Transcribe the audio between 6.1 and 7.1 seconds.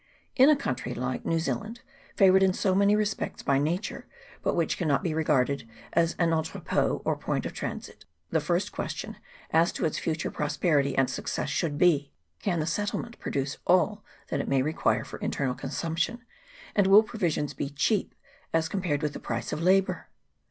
an entrepot